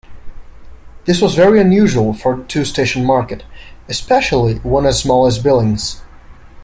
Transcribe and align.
This 1.05 1.21
was 1.21 1.35
very 1.35 1.61
unusual 1.61 2.11
for 2.15 2.33
a 2.33 2.43
two-station 2.45 3.05
market, 3.05 3.43
especially 3.87 4.55
one 4.61 4.87
as 4.87 4.99
small 4.99 5.27
as 5.27 5.37
Billings. 5.37 6.01